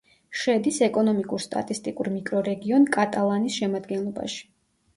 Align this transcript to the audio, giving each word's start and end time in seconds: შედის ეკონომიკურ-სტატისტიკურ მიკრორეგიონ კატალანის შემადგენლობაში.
შედის 0.43 0.79
ეკონომიკურ-სტატისტიკურ 0.85 2.11
მიკრორეგიონ 2.15 2.89
კატალანის 2.99 3.61
შემადგენლობაში. 3.61 4.45